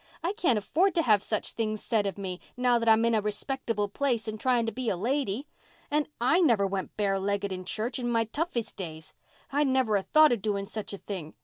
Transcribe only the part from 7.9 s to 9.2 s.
in my toughest days.